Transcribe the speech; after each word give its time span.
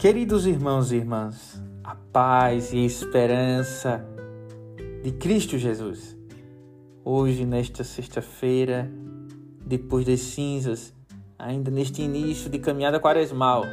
Queridos 0.00 0.46
irmãos 0.46 0.92
e 0.92 0.96
irmãs, 0.96 1.62
a 1.84 1.94
paz 1.94 2.72
e 2.72 2.82
esperança 2.86 4.02
de 5.04 5.12
Cristo 5.12 5.58
Jesus. 5.58 6.16
Hoje, 7.04 7.44
nesta 7.44 7.84
sexta-feira, 7.84 8.90
depois 9.62 10.06
das 10.06 10.20
cinzas, 10.20 10.94
ainda 11.38 11.70
neste 11.70 12.00
início 12.00 12.48
de 12.48 12.58
caminhada 12.58 12.98
quaresmal, 12.98 13.64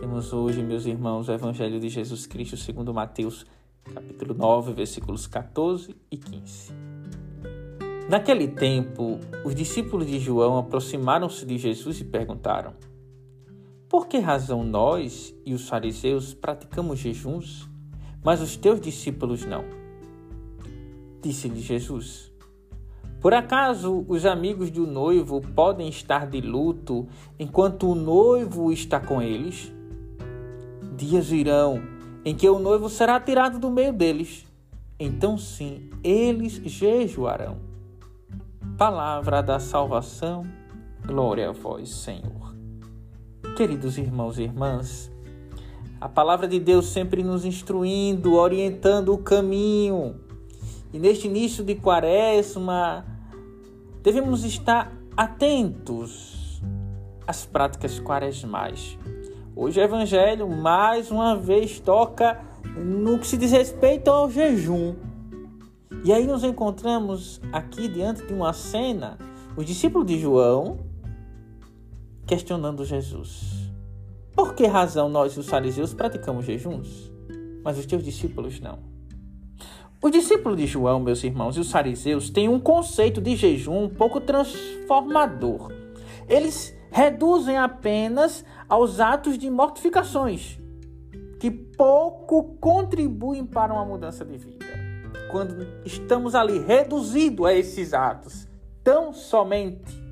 temos 0.00 0.32
hoje, 0.32 0.62
meus 0.62 0.86
irmãos, 0.86 1.28
o 1.28 1.32
Evangelho 1.32 1.78
de 1.78 1.90
Jesus 1.90 2.24
Cristo 2.24 2.56
segundo 2.56 2.94
Mateus, 2.94 3.44
capítulo 3.92 4.32
9, 4.32 4.72
versículos 4.72 5.26
14 5.26 5.94
e 6.10 6.16
15. 6.16 6.72
Naquele 8.08 8.48
tempo, 8.48 9.20
os 9.44 9.54
discípulos 9.54 10.06
de 10.06 10.18
João 10.18 10.56
aproximaram-se 10.56 11.44
de 11.44 11.58
Jesus 11.58 12.00
e 12.00 12.04
perguntaram: 12.04 12.72
por 13.92 14.06
que 14.06 14.18
razão 14.18 14.64
nós 14.64 15.34
e 15.44 15.52
os 15.52 15.68
fariseus 15.68 16.32
praticamos 16.32 16.98
jejuns, 16.98 17.68
mas 18.24 18.40
os 18.40 18.56
teus 18.56 18.80
discípulos 18.80 19.44
não? 19.44 19.66
Disse-lhe 21.20 21.60
Jesus: 21.60 22.32
Por 23.20 23.34
acaso 23.34 24.06
os 24.08 24.24
amigos 24.24 24.70
do 24.70 24.86
noivo 24.86 25.42
podem 25.42 25.90
estar 25.90 26.26
de 26.26 26.40
luto 26.40 27.06
enquanto 27.38 27.86
o 27.86 27.94
noivo 27.94 28.72
está 28.72 28.98
com 28.98 29.20
eles? 29.20 29.70
Dias 30.96 31.28
virão 31.28 31.82
em 32.24 32.34
que 32.34 32.48
o 32.48 32.58
noivo 32.58 32.88
será 32.88 33.20
tirado 33.20 33.58
do 33.58 33.70
meio 33.70 33.92
deles. 33.92 34.46
Então 34.98 35.36
sim, 35.36 35.90
eles 36.02 36.54
jejuarão. 36.64 37.58
Palavra 38.78 39.42
da 39.42 39.58
salvação. 39.58 40.46
Glória 41.04 41.50
a 41.50 41.52
vós, 41.52 41.90
Senhor. 41.90 42.61
Queridos 43.56 43.98
irmãos 43.98 44.38
e 44.38 44.44
irmãs, 44.44 45.12
a 46.00 46.08
palavra 46.08 46.48
de 46.48 46.58
Deus 46.58 46.86
sempre 46.86 47.22
nos 47.22 47.44
instruindo, 47.44 48.32
orientando 48.32 49.12
o 49.12 49.18
caminho. 49.18 50.16
E 50.90 50.98
neste 50.98 51.28
início 51.28 51.62
de 51.62 51.74
quaresma, 51.74 53.04
devemos 54.02 54.42
estar 54.44 54.90
atentos 55.14 56.62
às 57.26 57.44
práticas 57.44 58.00
quaresmais. 58.00 58.96
Hoje 59.54 59.80
o 59.80 59.84
Evangelho, 59.84 60.48
mais 60.48 61.10
uma 61.10 61.36
vez, 61.36 61.78
toca 61.78 62.40
no 62.74 63.18
que 63.18 63.26
se 63.26 63.36
diz 63.36 63.52
respeito 63.52 64.08
ao 64.08 64.30
jejum. 64.30 64.94
E 66.04 66.10
aí 66.12 66.26
nos 66.26 66.42
encontramos 66.42 67.38
aqui 67.52 67.86
diante 67.86 68.26
de 68.26 68.32
uma 68.32 68.54
cena, 68.54 69.18
os 69.54 69.66
discípulos 69.66 70.06
de 70.06 70.18
João 70.18 70.90
questionando 72.26 72.84
Jesus. 72.84 73.70
Por 74.34 74.54
que 74.54 74.66
razão 74.66 75.08
nós, 75.08 75.36
os 75.36 75.48
fariseus, 75.48 75.92
praticamos 75.92 76.46
jejuns, 76.46 77.12
mas 77.62 77.78
os 77.78 77.86
teus 77.86 78.02
discípulos 78.02 78.60
não? 78.60 78.78
Os 80.02 80.10
discípulos 80.10 80.58
de 80.58 80.66
João, 80.66 80.98
meus 80.98 81.22
irmãos, 81.22 81.56
e 81.56 81.60
os 81.60 81.70
fariseus 81.70 82.28
têm 82.28 82.48
um 82.48 82.58
conceito 82.58 83.20
de 83.20 83.36
jejum 83.36 83.84
um 83.84 83.88
pouco 83.88 84.20
transformador. 84.20 85.70
Eles 86.28 86.76
reduzem 86.90 87.56
apenas 87.56 88.44
aos 88.68 88.98
atos 88.98 89.38
de 89.38 89.48
mortificações, 89.48 90.58
que 91.38 91.50
pouco 91.50 92.56
contribuem 92.60 93.46
para 93.46 93.72
uma 93.72 93.84
mudança 93.84 94.24
de 94.24 94.38
vida. 94.38 94.66
Quando 95.30 95.68
estamos 95.84 96.34
ali 96.34 96.58
reduzidos 96.58 97.46
a 97.46 97.54
esses 97.54 97.94
atos, 97.94 98.48
tão 98.82 99.12
somente. 99.12 100.02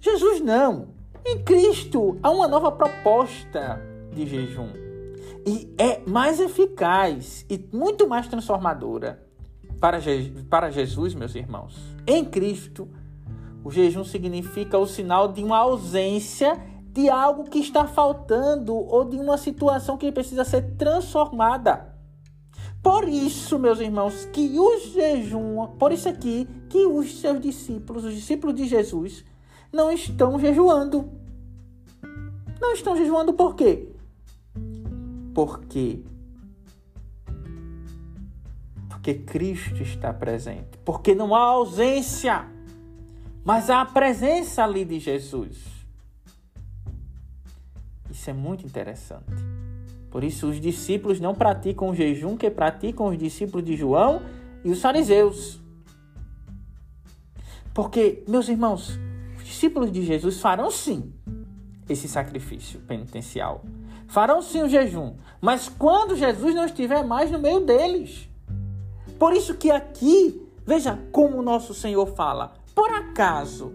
Jesus 0.00 0.40
não. 0.40 0.95
Em 1.28 1.42
Cristo 1.42 2.16
há 2.22 2.30
uma 2.30 2.46
nova 2.46 2.70
proposta 2.70 3.82
de 4.12 4.24
jejum 4.28 4.68
e 5.44 5.74
é 5.76 6.00
mais 6.08 6.38
eficaz 6.38 7.44
e 7.50 7.58
muito 7.72 8.06
mais 8.06 8.28
transformadora 8.28 9.26
para, 9.80 9.98
Je 9.98 10.30
para 10.48 10.70
Jesus, 10.70 11.14
meus 11.14 11.34
irmãos. 11.34 11.76
Em 12.06 12.24
Cristo, 12.24 12.88
o 13.64 13.72
jejum 13.72 14.04
significa 14.04 14.78
o 14.78 14.86
sinal 14.86 15.32
de 15.32 15.42
uma 15.42 15.58
ausência 15.58 16.62
de 16.92 17.08
algo 17.08 17.50
que 17.50 17.58
está 17.58 17.88
faltando 17.88 18.76
ou 18.76 19.04
de 19.04 19.16
uma 19.16 19.36
situação 19.36 19.98
que 19.98 20.12
precisa 20.12 20.44
ser 20.44 20.76
transformada. 20.76 21.92
Por 22.80 23.08
isso, 23.08 23.58
meus 23.58 23.80
irmãos, 23.80 24.26
que 24.26 24.56
o 24.56 24.78
jejum, 24.78 25.66
por 25.76 25.90
isso 25.90 26.08
aqui, 26.08 26.48
que 26.68 26.86
os 26.86 27.18
seus 27.18 27.40
discípulos, 27.40 28.04
os 28.04 28.14
discípulos 28.14 28.54
de 28.54 28.64
Jesus, 28.68 29.24
não 29.72 29.90
estão 29.90 30.38
jejuando. 30.38 31.10
Não 32.60 32.72
estão 32.72 32.96
jejuando 32.96 33.32
por 33.32 33.54
quê? 33.54 33.88
Porque 35.34 36.02
porque 39.06 39.14
Cristo 39.14 39.82
está 39.82 40.12
presente, 40.12 40.78
porque 40.84 41.14
não 41.14 41.32
há 41.32 41.42
ausência, 41.42 42.44
mas 43.44 43.70
há 43.70 43.82
a 43.82 43.86
presença 43.86 44.64
ali 44.64 44.84
de 44.84 44.98
Jesus. 44.98 45.64
Isso 48.10 48.28
é 48.28 48.32
muito 48.32 48.66
interessante. 48.66 49.30
Por 50.10 50.24
isso 50.24 50.48
os 50.48 50.60
discípulos 50.60 51.20
não 51.20 51.36
praticam 51.36 51.90
o 51.90 51.94
jejum 51.94 52.36
que 52.36 52.50
praticam 52.50 53.06
os 53.06 53.16
discípulos 53.16 53.64
de 53.64 53.76
João 53.76 54.22
e 54.64 54.70
os 54.70 54.80
fariseus. 54.80 55.60
Porque, 57.72 58.24
meus 58.26 58.48
irmãos, 58.48 58.98
os 58.98 59.05
discípulos 59.56 59.90
de 59.90 60.02
Jesus 60.02 60.38
farão 60.38 60.70
sim 60.70 61.14
esse 61.88 62.06
sacrifício 62.06 62.78
penitencial. 62.80 63.64
Farão 64.06 64.42
sim 64.42 64.62
o 64.62 64.68
jejum, 64.68 65.14
mas 65.40 65.66
quando 65.66 66.14
Jesus 66.14 66.54
não 66.54 66.66
estiver 66.66 67.02
mais 67.02 67.30
no 67.30 67.38
meio 67.38 67.60
deles. 67.60 68.28
Por 69.18 69.32
isso 69.32 69.54
que 69.54 69.70
aqui, 69.70 70.46
veja 70.64 71.00
como 71.10 71.38
o 71.38 71.42
nosso 71.42 71.72
Senhor 71.72 72.06
fala: 72.08 72.52
por 72.74 72.90
acaso 72.90 73.72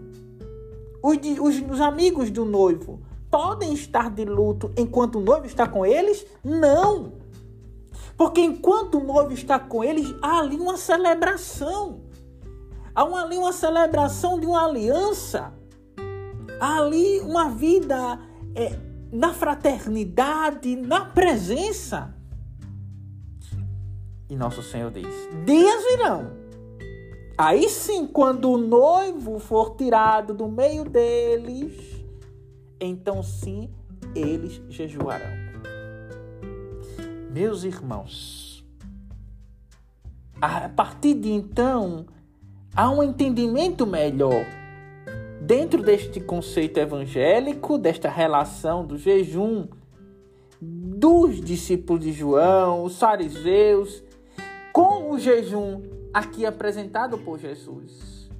os, 1.02 1.16
os, 1.40 1.70
os 1.70 1.80
amigos 1.80 2.30
do 2.30 2.44
noivo 2.44 3.00
podem 3.28 3.74
estar 3.74 4.08
de 4.08 4.24
luto 4.24 4.70
enquanto 4.76 5.18
o 5.18 5.20
noivo 5.20 5.46
está 5.46 5.66
com 5.66 5.84
eles? 5.84 6.24
Não! 6.44 7.14
Porque 8.16 8.40
enquanto 8.40 8.98
o 8.98 9.04
noivo 9.04 9.32
está 9.32 9.58
com 9.58 9.82
eles, 9.82 10.14
há 10.22 10.38
ali 10.38 10.56
uma 10.56 10.76
celebração. 10.76 12.02
Há 12.94 13.02
ali 13.02 13.36
uma 13.36 13.52
celebração 13.52 14.38
de 14.38 14.46
uma 14.46 14.64
aliança 14.64 15.52
Há 16.62 16.78
ali 16.78 17.18
uma 17.18 17.48
vida 17.48 18.20
é, 18.54 18.78
na 19.10 19.34
fraternidade, 19.34 20.76
na 20.76 21.06
presença. 21.06 22.14
E 24.30 24.36
nosso 24.36 24.62
Senhor 24.62 24.92
diz: 24.92 25.12
dias 25.44 25.82
virão. 25.90 26.30
Aí 27.36 27.68
sim, 27.68 28.06
quando 28.06 28.48
o 28.48 28.56
noivo 28.56 29.40
for 29.40 29.74
tirado 29.74 30.32
do 30.32 30.46
meio 30.46 30.84
deles, 30.84 31.74
então 32.80 33.24
sim, 33.24 33.68
eles 34.14 34.62
jejuarão. 34.68 35.32
Meus 37.32 37.64
irmãos, 37.64 38.64
a 40.40 40.68
partir 40.68 41.14
de 41.14 41.32
então, 41.32 42.06
há 42.72 42.88
um 42.88 43.02
entendimento 43.02 43.84
melhor 43.84 44.61
dentro 45.46 45.82
deste 45.82 46.20
conceito 46.20 46.78
evangélico, 46.78 47.76
desta 47.76 48.08
relação 48.08 48.86
do 48.86 48.96
jejum, 48.96 49.66
dos 50.60 51.40
discípulos 51.40 52.04
de 52.04 52.12
João, 52.12 52.84
os 52.84 52.98
fariseus, 52.98 54.04
com 54.72 55.10
o 55.10 55.18
jejum 55.18 55.82
aqui 56.14 56.46
apresentado 56.46 57.18
por 57.18 57.40
Jesus. 57.40 58.30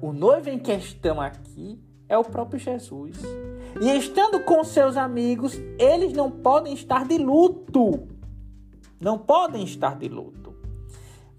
O 0.00 0.12
noivo 0.12 0.48
em 0.48 0.58
questão 0.58 1.20
aqui 1.20 1.80
é 2.08 2.16
o 2.16 2.22
próprio 2.22 2.60
Jesus. 2.60 3.20
E 3.80 3.98
estando 3.98 4.40
com 4.44 4.62
seus 4.62 4.96
amigos, 4.96 5.54
eles 5.78 6.12
não 6.12 6.30
podem 6.30 6.72
estar 6.72 7.04
de 7.04 7.18
luto. 7.18 8.06
Não 9.00 9.18
podem 9.18 9.64
estar 9.64 9.96
de 9.98 10.08
luto. 10.08 10.54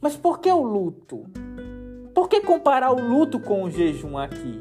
Mas 0.01 0.17
por 0.17 0.39
que 0.39 0.51
o 0.51 0.61
luto? 0.61 1.23
Por 2.25 2.29
que 2.29 2.41
comparar 2.41 2.91
o 2.91 2.99
luto 2.99 3.39
com 3.39 3.61
o 3.61 3.69
jejum 3.69 4.17
aqui? 4.17 4.59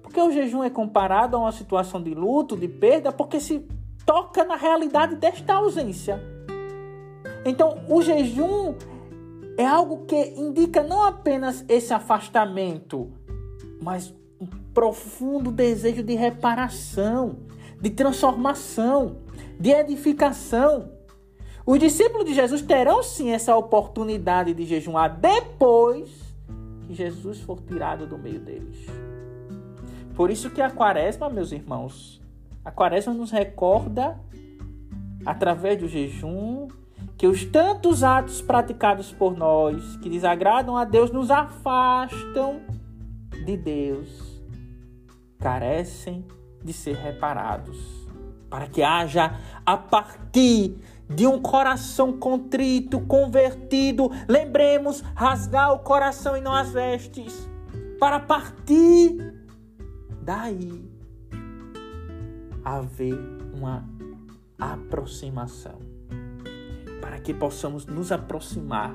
Porque 0.00 0.20
o 0.20 0.30
jejum 0.30 0.62
é 0.62 0.70
comparado 0.70 1.36
a 1.36 1.40
uma 1.40 1.50
situação 1.50 2.00
de 2.00 2.14
luto, 2.14 2.56
de 2.56 2.68
perda, 2.68 3.10
porque 3.10 3.40
se 3.40 3.66
toca 4.06 4.44
na 4.44 4.54
realidade 4.54 5.16
desta 5.16 5.54
ausência. 5.54 6.22
Então, 7.44 7.80
o 7.88 8.00
jejum 8.00 8.76
é 9.58 9.66
algo 9.66 10.06
que 10.06 10.34
indica 10.36 10.84
não 10.84 11.02
apenas 11.02 11.64
esse 11.68 11.92
afastamento, 11.92 13.10
mas 13.82 14.14
um 14.40 14.46
profundo 14.72 15.50
desejo 15.50 16.04
de 16.04 16.14
reparação, 16.14 17.38
de 17.80 17.90
transformação, 17.90 19.16
de 19.58 19.70
edificação. 19.70 20.92
Os 21.66 21.80
discípulos 21.80 22.24
de 22.24 22.34
Jesus 22.34 22.62
terão 22.62 23.02
sim 23.02 23.32
essa 23.32 23.56
oportunidade 23.56 24.54
de 24.54 24.64
jejuar 24.64 25.18
depois 25.18 26.29
que 26.90 26.94
Jesus 26.94 27.40
for 27.40 27.60
tirado 27.60 28.04
do 28.04 28.18
meio 28.18 28.40
deles. 28.40 28.84
Por 30.14 30.30
isso 30.30 30.50
que 30.50 30.60
a 30.60 30.70
quaresma, 30.70 31.30
meus 31.30 31.52
irmãos, 31.52 32.20
a 32.64 32.70
quaresma 32.70 33.14
nos 33.14 33.30
recorda 33.30 34.20
através 35.24 35.78
do 35.78 35.88
jejum, 35.88 36.66
que 37.16 37.26
os 37.26 37.44
tantos 37.44 38.02
atos 38.02 38.42
praticados 38.42 39.12
por 39.12 39.36
nós 39.36 39.96
que 39.98 40.10
desagradam 40.10 40.76
a 40.76 40.84
Deus 40.84 41.12
nos 41.12 41.30
afastam 41.30 42.60
de 43.44 43.56
Deus, 43.56 44.42
carecem 45.38 46.26
de 46.62 46.72
ser 46.72 46.96
reparados, 46.96 47.78
para 48.50 48.66
que 48.66 48.82
haja 48.82 49.38
a 49.64 49.76
partir 49.76 50.76
de 51.14 51.26
um 51.26 51.40
coração 51.40 52.12
contrito, 52.12 53.00
convertido, 53.00 54.10
lembremos 54.28 55.02
rasgar 55.14 55.72
o 55.72 55.80
coração 55.80 56.36
e 56.36 56.40
não 56.40 56.54
as 56.54 56.70
vestes, 56.70 57.48
para 57.98 58.20
partir 58.20 59.34
daí 60.22 60.88
haver 62.64 63.18
uma 63.56 63.84
aproximação, 64.56 65.80
para 67.00 67.18
que 67.18 67.34
possamos 67.34 67.86
nos 67.86 68.12
aproximar 68.12 68.94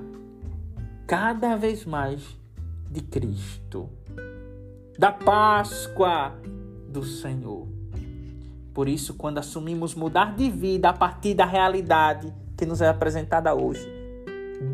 cada 1.06 1.56
vez 1.56 1.86
mais 1.86 2.40
de 2.90 3.02
Cristo, 3.02 3.90
da 4.98 5.12
Páscoa 5.12 6.34
do 6.88 7.04
Senhor. 7.04 7.75
Por 8.76 8.90
isso, 8.90 9.14
quando 9.14 9.38
assumimos 9.38 9.96
mudar 9.96 10.36
de 10.36 10.50
vida 10.52 10.90
a 10.90 10.94
partir 10.94 11.34
da 11.34 11.46
realidade 11.46 12.32
que 12.58 12.66
nos 12.66 12.82
é 12.82 12.90
apresentada 12.90 13.56
hoje, 13.56 13.88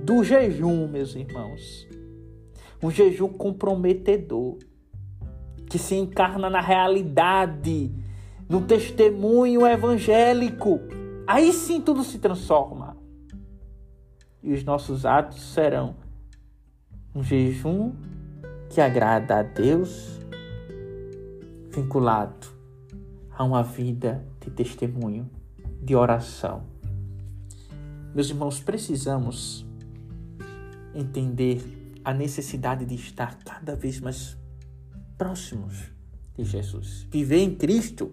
do 0.03 0.23
jejum, 0.23 0.87
meus 0.87 1.13
irmãos, 1.13 1.87
um 2.81 2.89
jejum 2.89 3.29
comprometedor, 3.29 4.57
que 5.67 5.77
se 5.77 5.93
encarna 5.93 6.49
na 6.49 6.59
realidade, 6.59 7.93
no 8.49 8.61
testemunho 8.61 9.67
evangélico, 9.67 10.79
aí 11.27 11.53
sim 11.53 11.79
tudo 11.79 12.03
se 12.03 12.17
transforma. 12.17 12.97
E 14.41 14.51
os 14.51 14.63
nossos 14.63 15.05
atos 15.05 15.39
serão 15.53 15.95
um 17.13 17.21
jejum 17.21 17.93
que 18.67 18.81
agrada 18.81 19.37
a 19.37 19.43
Deus 19.43 20.19
vinculado 21.69 22.60
a 23.37 23.43
uma 23.43 23.63
vida 23.63 24.25
de 24.39 24.49
testemunho, 24.51 25.29
de 25.81 25.95
oração. 25.95 26.63
Meus 28.13 28.29
irmãos, 28.29 28.59
precisamos 28.59 29.65
entender 30.93 31.61
a 32.03 32.13
necessidade 32.13 32.85
de 32.85 32.95
estar 32.95 33.37
cada 33.43 33.75
vez 33.75 33.99
mais 33.99 34.37
próximos 35.17 35.91
de 36.35 36.43
Jesus. 36.43 37.07
Viver 37.09 37.39
em 37.39 37.55
Cristo 37.55 38.11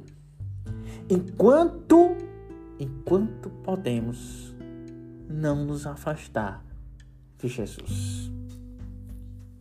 enquanto 1.10 2.16
enquanto 2.78 3.50
podemos 3.64 4.54
não 5.28 5.64
nos 5.64 5.86
afastar 5.86 6.64
de 7.38 7.48
Jesus. 7.48 8.30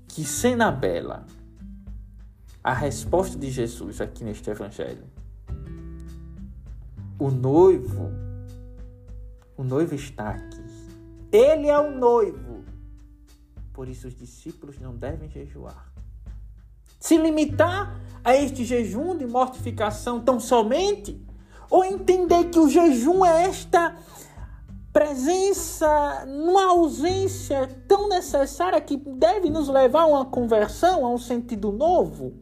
Que 0.07 0.23
cena 0.23 0.71
bela 0.71 1.25
a 2.63 2.73
resposta 2.73 3.37
de 3.37 3.49
Jesus 3.49 4.01
aqui 4.01 4.23
neste 4.23 4.49
evangelho. 4.49 5.16
O 7.19 7.31
noivo, 7.31 8.11
o 9.57 9.63
noivo 9.63 9.95
está 9.95 10.29
aqui. 10.29 10.63
Ele 11.31 11.67
é 11.67 11.79
o 11.79 11.91
noivo. 11.91 12.63
Por 13.73 13.89
isso 13.89 14.07
os 14.07 14.15
discípulos 14.15 14.79
não 14.79 14.95
devem 14.95 15.29
jejuar. 15.29 15.91
Se 16.99 17.17
limitar 17.17 17.99
a 18.23 18.35
este 18.35 18.63
jejum 18.63 19.17
de 19.17 19.25
mortificação 19.25 20.19
tão 20.19 20.39
somente, 20.39 21.19
ou 21.69 21.83
entender 21.83 22.45
que 22.45 22.59
o 22.59 22.69
jejum 22.69 23.25
é 23.25 23.43
esta 23.43 23.95
presença, 24.93 26.25
numa 26.25 26.71
ausência 26.71 27.67
tão 27.87 28.09
necessária 28.09 28.81
que 28.81 28.97
deve 28.97 29.49
nos 29.49 29.67
levar 29.67 30.01
a 30.01 30.07
uma 30.07 30.25
conversão, 30.25 31.05
a 31.05 31.09
um 31.09 31.17
sentido 31.17 31.71
novo. 31.71 32.33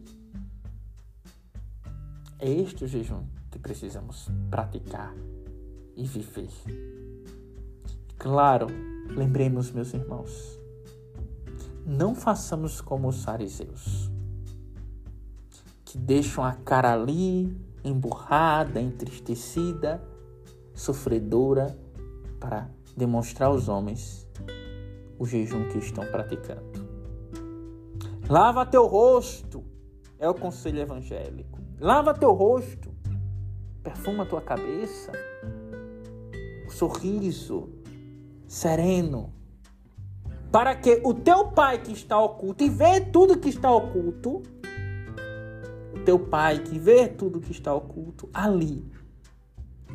É 2.37 2.51
este 2.51 2.83
o 2.83 2.87
jejum 2.87 3.23
que 3.49 3.57
precisamos 3.57 4.27
praticar 4.49 5.15
e 5.95 6.05
viver. 6.05 6.49
Claro, 8.17 8.67
lembremos, 9.09 9.71
meus 9.71 9.93
irmãos, 9.93 10.59
não 11.85 12.13
façamos 12.13 12.81
como 12.81 13.07
os 13.07 13.23
fariseus, 13.23 14.11
que 15.85 15.97
deixam 15.97 16.43
a 16.43 16.53
cara 16.53 16.93
ali 16.93 17.55
emburrada, 17.83 18.81
entristecida, 18.81 20.03
sofredora, 20.73 21.77
para 22.39 22.69
demonstrar 22.97 23.49
aos 23.49 23.69
homens 23.69 24.27
o 25.17 25.25
jejum 25.25 25.69
que 25.69 25.77
estão 25.77 26.05
praticando. 26.05 26.85
Lava 28.29 28.65
teu 28.65 28.85
rosto, 28.87 29.63
é 30.19 30.27
o 30.27 30.33
conselho 30.33 30.79
evangélico. 30.79 31.64
Lava 31.79 32.13
teu 32.13 32.31
rosto, 32.31 32.89
perfuma 33.83 34.25
tua 34.25 34.41
cabeça, 34.41 35.11
o 36.65 36.71
sorriso 36.71 37.69
sereno, 38.47 39.33
para 40.51 40.73
que 40.73 41.01
o 41.03 41.13
teu 41.13 41.49
pai 41.49 41.81
que 41.81 41.91
está 41.91 42.17
oculto 42.17 42.63
e 42.63 42.69
vê 42.69 43.01
tudo 43.01 43.37
que 43.37 43.49
está 43.49 43.69
oculto, 43.69 44.41
o 45.93 45.99
teu 46.05 46.17
pai 46.17 46.59
que 46.59 46.79
vê 46.79 47.09
tudo 47.09 47.41
que 47.41 47.51
está 47.51 47.73
oculto, 47.73 48.29
ali 48.33 48.89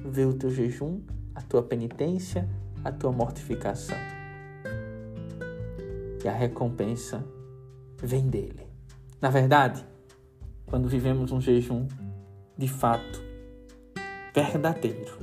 vê 0.05 0.27
o 0.27 0.35
teu 0.35 0.50
jejum, 0.50 1.00
a 1.35 1.41
tua 1.41 1.62
penitência, 1.62 2.47
a 2.85 2.93
tua 2.93 3.11
mortificação. 3.11 3.97
E 6.23 6.29
a 6.29 6.32
recompensa 6.32 7.25
vem 7.97 8.29
dele. 8.29 8.69
Na 9.21 9.31
verdade, 9.31 9.85
quando 10.70 10.88
vivemos 10.88 11.32
um 11.32 11.40
jejum 11.40 11.88
de 12.56 12.69
fato 12.69 13.20
verdadeiro, 14.32 15.19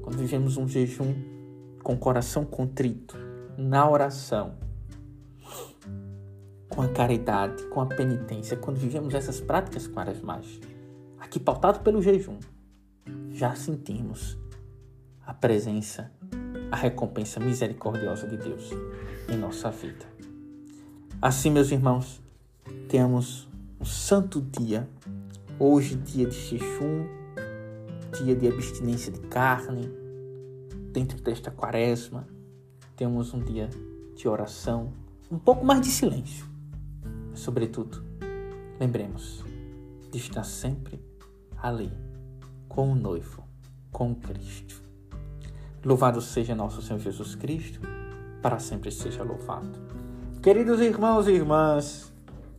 quando 0.00 0.16
vivemos 0.16 0.56
um 0.56 0.68
jejum 0.68 1.12
com 1.82 1.94
o 1.94 1.98
coração 1.98 2.44
contrito, 2.44 3.16
na 3.58 3.90
oração, 3.90 4.54
com 6.68 6.82
a 6.82 6.88
caridade, 6.88 7.64
com 7.64 7.80
a 7.80 7.86
penitência, 7.86 8.56
quando 8.56 8.76
vivemos 8.76 9.12
essas 9.12 9.40
práticas 9.40 9.88
quaresmais, 9.88 10.60
aqui 11.18 11.40
pautado 11.40 11.80
pelo 11.80 12.00
jejum, 12.00 12.38
já 13.32 13.56
sentimos 13.56 14.38
a 15.26 15.34
presença, 15.34 16.12
a 16.70 16.76
recompensa 16.76 17.40
misericordiosa 17.40 18.28
de 18.28 18.36
Deus 18.36 18.70
em 19.28 19.36
nossa 19.36 19.68
vida. 19.70 20.06
Assim, 21.20 21.50
meus 21.50 21.72
irmãos, 21.72 22.22
tenhamos 22.88 23.51
um 23.82 23.84
santo 23.84 24.40
dia. 24.40 24.88
Hoje, 25.58 25.96
dia 25.96 26.24
de 26.24 26.36
jejum, 26.36 27.04
dia 28.16 28.34
de 28.36 28.46
abstinência 28.46 29.10
de 29.12 29.18
carne. 29.22 29.90
Dentro 30.92 31.20
desta 31.20 31.50
quaresma, 31.50 32.24
temos 32.96 33.34
um 33.34 33.40
dia 33.40 33.68
de 34.14 34.28
oração, 34.28 34.92
um 35.28 35.38
pouco 35.38 35.64
mais 35.64 35.80
de 35.80 35.88
silêncio. 35.88 36.46
Mas, 37.30 37.40
sobretudo, 37.40 38.04
lembremos 38.78 39.44
de 40.12 40.18
estar 40.18 40.44
sempre 40.44 41.04
ali, 41.60 41.92
com 42.68 42.92
o 42.92 42.94
noivo, 42.94 43.42
com 43.90 44.14
Cristo. 44.14 44.80
Louvado 45.84 46.20
seja 46.20 46.54
nosso 46.54 46.80
Senhor 46.82 47.00
Jesus 47.00 47.34
Cristo, 47.34 47.80
para 48.40 48.60
sempre 48.60 48.92
seja 48.92 49.24
louvado. 49.24 49.76
Queridos 50.40 50.80
irmãos 50.80 51.26
e 51.26 51.32
irmãs, 51.32 52.11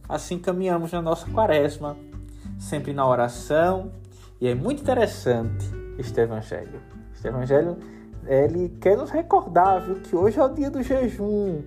Assim 0.07 0.37
caminhamos 0.37 0.91
na 0.91 1.01
nossa 1.01 1.29
quaresma, 1.29 1.97
sempre 2.59 2.93
na 2.93 3.07
oração, 3.07 3.91
e 4.39 4.47
é 4.47 4.53
muito 4.53 4.81
interessante 4.81 5.65
este 5.97 6.19
evangelho. 6.19 6.81
Este 7.13 7.27
evangelho, 7.27 7.77
ele 8.25 8.69
quer 8.81 8.97
nos 8.97 9.09
recordar, 9.09 9.81
viu, 9.81 9.95
que 9.95 10.15
hoje 10.15 10.39
é 10.39 10.43
o 10.43 10.49
dia 10.49 10.69
do 10.69 10.83
jejum, 10.83 11.63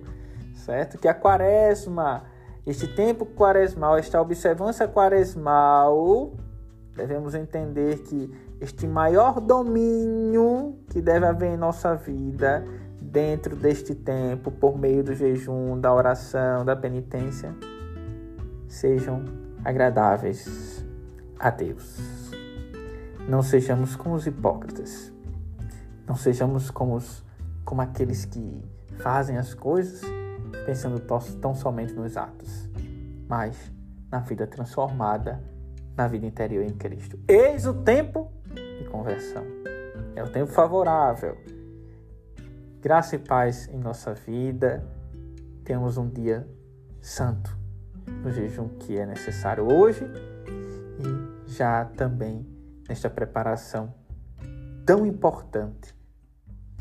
certo? 0.53 0.97
Que 0.97 1.07
a 1.07 1.13
quaresma, 1.13 2.23
este 2.65 2.87
tempo 2.87 3.25
quaresmal, 3.25 3.97
esta 3.97 4.21
observância 4.21 4.87
quaresmal, 4.87 6.33
devemos 6.95 7.33
entender 7.33 7.99
que 8.03 8.31
este 8.59 8.87
maior 8.87 9.39
domínio 9.39 10.77
que 10.89 11.01
deve 11.01 11.25
haver 11.25 11.53
em 11.53 11.57
nossa 11.57 11.95
vida 11.95 12.63
dentro 12.99 13.55
deste 13.55 13.95
tempo, 13.95 14.51
por 14.51 14.77
meio 14.77 15.03
do 15.03 15.15
jejum, 15.15 15.79
da 15.79 15.93
oração, 15.93 16.65
da 16.65 16.75
penitência, 16.75 17.55
sejam 18.77 19.25
agradáveis 19.65 20.85
a 21.39 21.49
Deus. 21.49 21.99
Não 23.27 23.41
sejamos 23.41 23.95
como 23.95 24.15
os 24.15 24.27
hipócritas. 24.27 25.11
Não 26.07 26.15
sejamos 26.15 26.69
como, 26.69 26.95
os, 26.95 27.25
como 27.65 27.81
aqueles 27.81 28.23
que 28.25 28.63
fazem 28.99 29.37
as 29.37 29.53
coisas 29.53 30.01
pensando 30.65 30.99
tão 31.41 31.53
somente 31.53 31.93
nos 31.93 32.15
atos, 32.15 32.69
mas 33.27 33.71
na 34.09 34.19
vida 34.19 34.47
transformada, 34.47 35.43
na 35.95 36.07
vida 36.07 36.25
interior 36.25 36.63
em 36.63 36.73
Cristo. 36.73 37.19
Eis 37.27 37.65
o 37.65 37.73
tempo 37.73 38.31
de 38.53 38.87
conversão. 38.89 39.43
é 40.15 40.23
o 40.23 40.29
tempo 40.29 40.51
favorável. 40.51 41.37
Graça 42.79 43.15
e 43.15 43.19
paz 43.19 43.67
em 43.67 43.77
nossa 43.77 44.13
vida. 44.13 44.85
Temos 45.65 45.97
um 45.97 46.07
dia 46.07 46.47
santo 47.01 47.56
no 48.07 48.31
jejum 48.31 48.69
que 48.69 48.97
é 48.97 49.05
necessário 49.05 49.71
hoje 49.71 50.03
e 50.99 51.51
já 51.51 51.85
também 51.85 52.45
nesta 52.87 53.09
preparação 53.09 53.93
tão 54.85 55.05
importante 55.05 55.95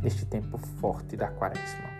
neste 0.03 0.25
tempo 0.27 0.59
forte 0.59 1.17
da 1.17 1.29
quaresma. 1.29 1.97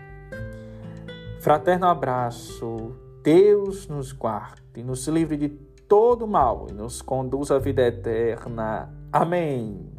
Fraterno 1.41 1.87
abraço, 1.87 2.95
Deus 3.23 3.87
nos 3.87 4.11
guarde, 4.11 4.83
nos 4.83 5.07
livre 5.07 5.37
de 5.37 5.49
todo 5.49 6.27
mal 6.27 6.67
e 6.69 6.73
nos 6.73 7.01
conduz 7.01 7.51
à 7.51 7.59
vida 7.59 7.81
eterna. 7.81 8.89
Amém. 9.11 9.96